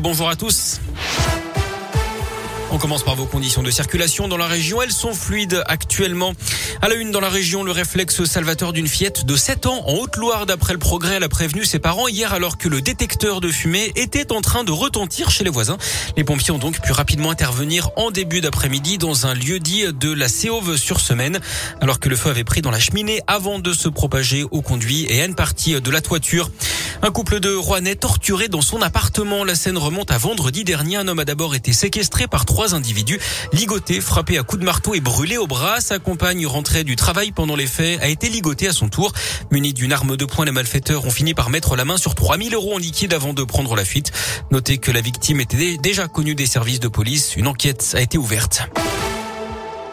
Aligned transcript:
Bonjour 0.00 0.28
à 0.28 0.36
tous. 0.36 0.80
On 2.70 2.78
commence 2.78 3.04
par 3.04 3.14
vos 3.14 3.26
conditions 3.26 3.62
de 3.62 3.70
circulation 3.70 4.26
dans 4.26 4.36
la 4.36 4.48
région. 4.48 4.82
Elles 4.82 4.90
sont 4.90 5.14
fluides 5.14 5.62
actuellement. 5.68 6.32
À 6.82 6.88
la 6.88 6.96
une 6.96 7.12
dans 7.12 7.20
la 7.20 7.28
région, 7.28 7.62
le 7.62 7.70
réflexe 7.70 8.24
salvateur 8.24 8.72
d'une 8.72 8.88
fillette 8.88 9.24
de 9.24 9.36
7 9.36 9.66
ans 9.66 9.84
en 9.86 9.92
Haute-Loire. 9.94 10.44
D'après 10.46 10.72
le 10.72 10.80
progrès, 10.80 11.14
elle 11.14 11.22
a 11.22 11.28
prévenu 11.28 11.64
ses 11.64 11.78
parents 11.78 12.08
hier 12.08 12.32
alors 12.32 12.58
que 12.58 12.68
le 12.68 12.80
détecteur 12.80 13.40
de 13.40 13.48
fumée 13.48 13.92
était 13.94 14.32
en 14.32 14.40
train 14.40 14.64
de 14.64 14.72
retentir 14.72 15.30
chez 15.30 15.44
les 15.44 15.50
voisins. 15.50 15.78
Les 16.16 16.24
pompiers 16.24 16.50
ont 16.50 16.58
donc 16.58 16.80
pu 16.80 16.90
rapidement 16.90 17.30
intervenir 17.30 17.90
en 17.96 18.10
début 18.10 18.40
d'après-midi 18.40 18.98
dans 18.98 19.26
un 19.26 19.34
lieu 19.34 19.60
dit 19.60 19.84
de 19.92 20.12
la 20.12 20.26
Séauve 20.26 20.76
sur 20.76 20.98
semaine, 20.98 21.38
alors 21.80 22.00
que 22.00 22.08
le 22.08 22.16
feu 22.16 22.30
avait 22.30 22.44
pris 22.44 22.60
dans 22.60 22.72
la 22.72 22.80
cheminée 22.80 23.20
avant 23.28 23.60
de 23.60 23.72
se 23.72 23.88
propager 23.88 24.44
au 24.50 24.62
conduit 24.62 25.06
et 25.08 25.20
à 25.22 25.26
une 25.26 25.36
partie 25.36 25.80
de 25.80 25.90
la 25.92 26.00
toiture. 26.00 26.50
Un 27.04 27.10
couple 27.10 27.38
de 27.38 27.54
Rouennais 27.54 27.96
torturé 27.96 28.48
dans 28.48 28.62
son 28.62 28.80
appartement. 28.80 29.44
La 29.44 29.54
scène 29.54 29.76
remonte 29.76 30.10
à 30.10 30.16
vendredi 30.16 30.64
dernier. 30.64 30.96
Un 30.96 31.06
homme 31.06 31.18
a 31.18 31.26
d'abord 31.26 31.54
été 31.54 31.74
séquestré 31.74 32.26
par 32.26 32.46
trois 32.46 32.74
individus, 32.74 33.20
ligoté, 33.52 34.00
frappé 34.00 34.38
à 34.38 34.42
coups 34.42 34.60
de 34.60 34.64
marteau 34.64 34.94
et 34.94 35.00
brûlé 35.00 35.36
au 35.36 35.46
bras. 35.46 35.82
Sa 35.82 35.98
compagne 35.98 36.46
rentrée 36.46 36.82
du 36.82 36.96
travail 36.96 37.30
pendant 37.30 37.56
les 37.56 37.66
faits 37.66 38.00
a 38.00 38.08
été 38.08 38.30
ligotée 38.30 38.68
à 38.68 38.72
son 38.72 38.88
tour. 38.88 39.12
Munis 39.50 39.74
d'une 39.74 39.92
arme 39.92 40.16
de 40.16 40.24
poing, 40.24 40.46
les 40.46 40.50
malfaiteurs 40.50 41.04
ont 41.04 41.10
fini 41.10 41.34
par 41.34 41.50
mettre 41.50 41.76
la 41.76 41.84
main 41.84 41.98
sur 41.98 42.14
3000 42.14 42.54
euros 42.54 42.76
en 42.76 42.78
liquide 42.78 43.12
avant 43.12 43.34
de 43.34 43.44
prendre 43.44 43.76
la 43.76 43.84
fuite. 43.84 44.10
Notez 44.50 44.78
que 44.78 44.90
la 44.90 45.02
victime 45.02 45.40
était 45.40 45.76
déjà 45.76 46.08
connue 46.08 46.34
des 46.34 46.46
services 46.46 46.80
de 46.80 46.88
police. 46.88 47.36
Une 47.36 47.48
enquête 47.48 47.92
a 47.98 48.00
été 48.00 48.16
ouverte. 48.16 48.62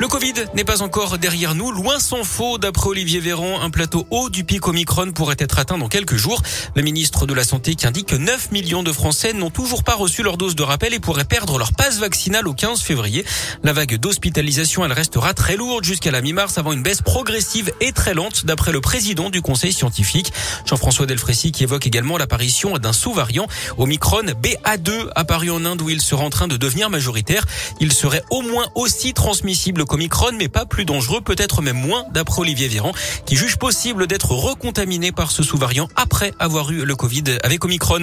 Le 0.02 0.08
Covid 0.08 0.34
n'est 0.56 0.64
pas 0.64 0.82
encore 0.82 1.20
derrière 1.20 1.54
nous, 1.54 1.72
loin 1.72 2.00
s'en 2.00 2.24
faut. 2.24 2.58
D'après 2.58 2.88
Olivier 2.90 3.20
Véran, 3.20 3.62
un 3.62 3.70
plateau 3.70 4.08
haut 4.10 4.32
du 4.32 4.44
pic 4.44 4.68
Omicron 4.68 5.12
pourrait 5.12 5.36
être 5.38 5.60
atteint 5.60 5.78
dans 5.78 5.90
quelques 5.90 6.16
jours. 6.16 6.42
Le 6.76 6.82
ministre 6.82 7.28
de 7.28 7.36
la 7.36 7.44
Santé 7.44 7.76
qui 7.76 7.86
indique 7.86 8.08
que 8.08 8.16
9 8.16 8.52
millions 8.52 8.82
de 8.82 8.92
Français 8.92 9.32
n'ont 9.34 9.52
toujours 9.52 9.84
pas 9.84 9.94
reçu 9.94 10.24
leur 10.24 10.38
dose 10.38 10.56
de 10.56 10.64
rappel 10.64 10.96
et 10.96 11.00
pourraient 11.00 11.24
perdre 11.24 11.60
leur 11.60 11.74
passe 11.74 12.00
vaccinale 12.00 12.48
au 12.48 12.54
15 12.56 12.82
février. 12.82 13.24
La 13.62 13.74
vague 13.74 13.96
d'hospitalisation, 14.00 14.84
elle 14.84 14.92
restera 14.92 15.36
très 15.36 15.56
lourde 15.56 15.84
jusqu'à 15.84 16.10
la 16.10 16.22
mi-mars 16.22 16.58
avant 16.58 16.72
une 16.72 16.82
baisse 16.82 17.04
progressive 17.04 17.72
et 17.80 17.92
très 17.92 18.16
lente 18.16 18.44
d'après 18.44 18.72
le 18.72 18.82
président 18.82 19.30
du 19.30 19.44
conseil 19.44 19.72
scientifique, 19.72 20.34
Jean-François 20.66 21.06
Delfrécy, 21.06 21.52
qui 21.52 21.62
évoque 21.62 21.86
également 21.86 22.18
l'apparition 22.18 22.76
d'un 22.80 22.94
sous-variant 22.94 23.46
Omicron 23.78 24.24
BA2 24.24 25.10
apparu 25.14 25.52
en 25.52 25.64
Inde 25.64 25.84
où 25.84 25.92
il 25.92 26.02
sera 26.02 26.24
en 26.24 26.32
train 26.32 26.48
de 26.48 26.58
devenir 26.58 26.90
majoritaire. 26.90 27.46
Il 27.80 27.94
serait 27.94 28.24
au 28.32 28.42
moins 28.42 28.66
aussi 28.74 29.14
transmissible 29.14 29.86
Omicron, 29.94 30.32
mais 30.38 30.48
pas 30.48 30.66
plus 30.66 30.86
dangereux, 30.86 31.22
peut-être 31.22 31.62
même 31.62 31.78
moins, 31.78 32.06
d'après 32.14 32.42
Olivier 32.42 32.68
Véran, 32.68 32.92
qui 33.26 33.36
juge 33.36 33.58
possible 33.58 34.08
d'être 34.08 34.32
recontaminé 34.32 35.12
par 35.12 35.32
ce 35.32 35.44
sous-variant 35.44 35.88
après 35.96 36.34
avoir 36.40 36.72
eu 36.72 36.86
le 36.86 36.96
Covid 36.96 37.24
avec 37.44 37.64
Omicron. 37.66 38.02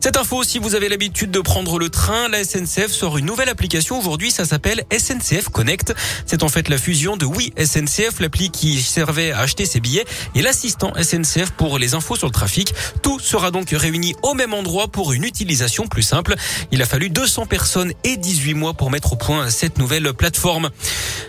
Cette 0.00 0.16
info, 0.16 0.44
si 0.44 0.58
vous 0.58 0.74
avez 0.74 0.88
l'habitude 0.88 1.30
de 1.30 1.40
prendre 1.40 1.78
le 1.78 1.88
train, 1.88 2.28
la 2.28 2.44
SNCF 2.44 2.88
sort 2.88 3.18
une 3.18 3.26
nouvelle 3.26 3.48
application 3.48 3.98
aujourd'hui, 3.98 4.30
ça 4.30 4.44
s'appelle 4.44 4.84
SNCF 4.96 5.48
Connect. 5.48 5.94
C'est 6.26 6.42
en 6.42 6.48
fait 6.48 6.68
la 6.68 6.78
fusion 6.78 7.16
de 7.16 7.24
Oui 7.24 7.52
SNCF, 7.58 8.20
l'appli 8.20 8.50
qui 8.50 8.80
servait 8.80 9.32
à 9.32 9.40
acheter 9.40 9.66
ses 9.66 9.80
billets, 9.80 10.04
et 10.34 10.42
l'assistant 10.42 10.92
SNCF 11.00 11.50
pour 11.52 11.78
les 11.78 11.94
infos 11.94 12.16
sur 12.16 12.26
le 12.26 12.32
trafic. 12.32 12.74
Tout 13.02 13.18
sera 13.20 13.50
donc 13.50 13.70
réuni 13.70 14.14
au 14.22 14.34
même 14.34 14.54
endroit 14.54 14.88
pour 14.88 15.12
une 15.12 15.24
utilisation 15.24 15.86
plus 15.86 16.02
simple. 16.02 16.34
Il 16.70 16.82
a 16.82 16.86
fallu 16.86 17.10
200 17.10 17.46
personnes 17.46 17.92
et 18.04 18.16
18 18.16 18.54
mois 18.54 18.74
pour 18.74 18.90
mettre 18.90 19.12
au 19.12 19.16
point 19.16 19.50
cette 19.50 19.78
nouvelle 19.78 20.12
plateforme. 20.14 20.70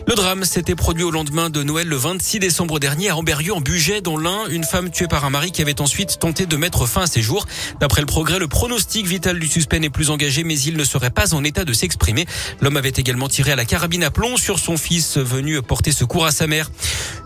Le 0.08 0.16
drame 0.16 0.44
s'était 0.44 0.76
produit 0.76 1.04
au 1.04 1.12
lendemain 1.12 1.50
de 1.50 1.62
Noël 1.62 1.88
le 1.88 1.96
26 1.96 2.40
décembre 2.40 2.80
dernier 2.80 3.10
à 3.10 3.18
Amberieu 3.18 3.54
en 3.54 3.62
Bugey 3.62 4.02
dont 4.02 4.18
l'un, 4.18 4.48
une 4.50 4.64
femme 4.64 4.90
tuée 4.90 5.08
par 5.08 5.26
un 5.26 5.30
mari 5.30 5.52
qui 5.52 5.62
avait 5.62 5.82
ensuite 5.82 6.18
tenté 6.20 6.46
de 6.46 6.58
mettre 6.58 6.88
fin 6.88 7.02
à 7.02 7.08
ses 7.08 7.22
jours. 7.22 7.46
D'après 7.80 8.02
le 8.02 8.08
progrès, 8.08 8.40
le 8.40 8.48
pronostic 8.48 9.06
vital 9.06 9.40
du 9.40 9.48
suspect 9.48 9.80
n'est 9.80 9.90
plus 9.90 10.10
engagé 10.10 10.44
mais 10.44 10.60
il 10.60 10.78
ne 10.78 10.84
serait 10.84 11.12
pas 11.12 11.36
en 11.36 11.44
état 11.44 11.64
de 11.64 11.74
s'exprimer. 11.74 12.26
L'homme 12.62 12.78
avait 12.78 12.94
également 12.96 13.28
tiré 13.28 13.52
à 13.52 13.56
la 13.56 13.66
carabine 13.66 14.04
à 14.04 14.12
plomb 14.12 14.38
sur 14.38 14.58
son 14.58 14.78
fils 14.78 15.18
venu 15.18 15.62
porter 15.62 15.92
secours 15.92 16.26
à 16.26 16.32
sa 16.32 16.48
mère. 16.48 16.72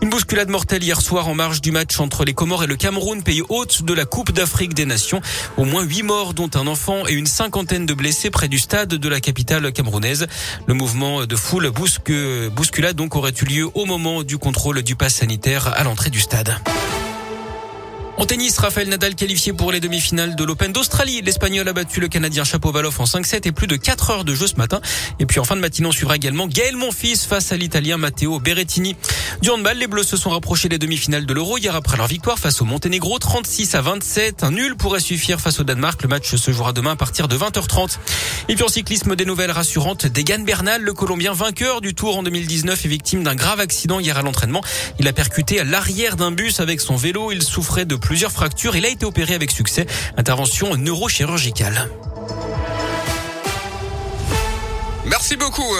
Une 0.02 0.10
bousculade 0.10 0.50
mortelle 0.50 0.82
hier 0.82 1.00
soir 1.00 1.28
en 1.28 1.34
marge 1.34 1.62
du 1.62 1.70
match 1.70 1.98
entre 2.00 2.24
les 2.24 2.34
Comores 2.34 2.64
et 2.64 2.66
le 2.66 2.76
Cameroun, 2.76 3.22
pays 3.22 3.42
hôte 3.48 3.82
de 3.84 3.94
la 3.94 4.04
Coupe 4.04 4.32
d'Afrique 4.32 4.74
des 4.74 4.84
Nations. 4.84 5.22
Au 5.56 5.64
moins 5.64 5.82
huit 5.82 6.02
morts, 6.02 6.34
dont 6.34 6.50
un 6.54 6.66
enfant 6.66 7.06
et 7.06 7.12
une 7.12 7.26
cinquantaine 7.26 7.86
de 7.86 7.94
blessés 7.94 8.30
près 8.30 8.48
du 8.48 8.58
stade 8.58 8.90
de 8.90 9.08
la 9.08 9.20
capitale 9.20 9.72
camerounaise. 9.72 10.26
Le 10.66 10.74
mouvement 10.74 11.24
de 11.24 11.36
foule 11.36 11.70
bousque, 11.70 12.12
bousculade 12.74 12.96
donc 12.96 13.14
aurait 13.14 13.32
eu 13.40 13.44
lieu 13.44 13.70
au 13.74 13.84
moment 13.84 14.24
du 14.24 14.36
contrôle 14.36 14.82
du 14.82 14.96
pass 14.96 15.14
sanitaire 15.14 15.72
à 15.78 15.84
l'entrée 15.84 16.10
du 16.10 16.18
stade. 16.18 16.56
En 18.16 18.26
tennis, 18.26 18.56
Rafael 18.58 18.88
Nadal 18.88 19.16
qualifié 19.16 19.52
pour 19.52 19.72
les 19.72 19.80
demi-finales 19.80 20.36
de 20.36 20.44
l'Open 20.44 20.72
d'Australie. 20.72 21.20
L'Espagnol 21.20 21.66
a 21.66 21.72
battu 21.72 21.98
le 21.98 22.06
Canadien 22.06 22.44
Chapovalov 22.44 23.00
en 23.00 23.04
5-7 23.04 23.48
et 23.48 23.52
plus 23.52 23.66
de 23.66 23.74
4 23.74 24.10
heures 24.10 24.24
de 24.24 24.34
jeu 24.36 24.46
ce 24.46 24.54
matin. 24.54 24.80
Et 25.18 25.26
puis 25.26 25.40
en 25.40 25.44
fin 25.44 25.56
de 25.56 25.60
matinée, 25.60 25.88
on 25.88 25.92
suivra 25.92 26.14
également 26.14 26.46
Gaël 26.46 26.76
Monfils 26.76 27.18
face 27.18 27.50
à 27.50 27.56
l'Italien 27.56 27.96
Matteo 27.96 28.38
Berrettini. 28.38 28.94
Du 29.42 29.50
handball, 29.50 29.78
les 29.78 29.88
Bleus 29.88 30.04
se 30.04 30.16
sont 30.16 30.30
rapprochés 30.30 30.68
des 30.68 30.78
demi-finales 30.78 31.26
de 31.26 31.34
l'Euro 31.34 31.58
hier 31.58 31.74
après 31.74 31.96
leur 31.96 32.06
victoire 32.06 32.38
face 32.38 32.62
au 32.62 32.64
Monténégro 32.64 33.18
36 33.18 33.74
à 33.74 33.80
27. 33.80 34.44
Un 34.44 34.52
nul 34.52 34.76
pourrait 34.76 35.00
suffire 35.00 35.40
face 35.40 35.58
au 35.58 35.64
Danemark. 35.64 36.00
Le 36.02 36.08
match 36.08 36.36
se 36.36 36.50
jouera 36.52 36.72
demain 36.72 36.92
à 36.92 36.96
partir 36.96 37.26
de 37.26 37.36
20h30. 37.36 37.98
Et 38.48 38.54
puis 38.54 38.62
en 38.62 38.68
cyclisme, 38.68 39.16
des 39.16 39.24
nouvelles 39.24 39.50
rassurantes. 39.50 40.06
Degan 40.06 40.44
Bernal, 40.44 40.82
le 40.82 40.92
Colombien 40.92 41.32
vainqueur 41.32 41.80
du 41.80 41.94
Tour 41.94 42.16
en 42.16 42.22
2019 42.22 42.84
est 42.84 42.88
victime 42.88 43.24
d'un 43.24 43.34
grave 43.34 43.58
accident 43.58 43.98
hier 43.98 44.16
à 44.16 44.22
l'entraînement. 44.22 44.62
Il 45.00 45.08
a 45.08 45.12
percuté 45.12 45.58
à 45.58 45.64
l'arrière 45.64 46.14
d'un 46.14 46.30
bus 46.30 46.60
avec 46.60 46.80
son 46.80 46.94
vélo. 46.94 47.32
Il 47.32 47.42
souffrait 47.42 47.84
de 47.84 47.96
plusieurs 48.04 48.30
fractures. 48.30 48.76
Il 48.76 48.84
a 48.84 48.88
été 48.88 49.06
opéré 49.06 49.34
avec 49.34 49.50
succès. 49.50 49.86
Intervention 50.16 50.76
neurochirurgicale. 50.76 51.88
Merci 55.06 55.36
beaucoup. 55.36 55.64